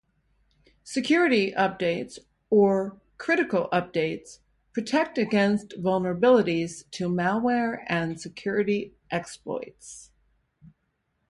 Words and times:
"Security 0.83 1.51
updates" 1.51 2.17
or 2.49 2.99
"critical 3.19 3.69
updates" 3.71 4.39
protect 4.73 5.19
against 5.19 5.79
vulnerabilities 5.79 6.89
to 6.89 7.07
malware 7.07 7.83
and 7.87 8.19
security 8.19 8.95
exploits. 9.11 10.09